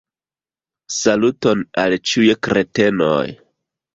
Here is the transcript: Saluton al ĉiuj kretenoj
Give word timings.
Saluton 0.95 1.61
al 1.83 1.95
ĉiuj 2.11 2.31
kretenoj 2.47 3.23